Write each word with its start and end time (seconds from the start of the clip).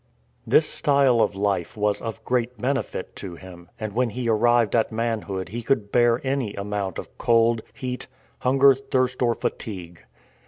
This 0.47 0.67
style 0.67 1.21
of 1.21 1.35
life 1.35 1.77
was 1.77 2.01
of 2.01 2.25
great 2.25 2.59
benefit 2.59 3.15
to 3.17 3.35
him, 3.35 3.69
and 3.79 3.93
when 3.93 4.09
he 4.09 4.27
arrived 4.27 4.75
at 4.75 4.91
manhood 4.91 5.49
he 5.49 5.61
could 5.61 5.91
bear 5.91 6.19
any 6.25 6.55
amount 6.55 6.97
of 6.97 7.15
cold, 7.19 7.61
heat, 7.71 8.07
hunger, 8.39 8.73
thirst, 8.73 9.21
or 9.21 9.35
fatigue. 9.35 10.03